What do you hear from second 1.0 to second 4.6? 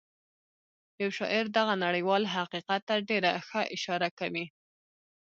یو شاعر دغه نړیوال حقیقت ته ډېره ښه اشاره کوي